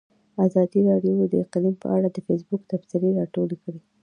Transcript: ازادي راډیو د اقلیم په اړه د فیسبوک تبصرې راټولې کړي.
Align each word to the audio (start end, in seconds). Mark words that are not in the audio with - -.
ازادي 0.45 0.79
راډیو 0.89 1.15
د 1.31 1.33
اقلیم 1.45 1.75
په 1.83 1.87
اړه 1.95 2.07
د 2.11 2.17
فیسبوک 2.27 2.61
تبصرې 2.71 3.09
راټولې 3.19 3.57
کړي. 3.63 3.79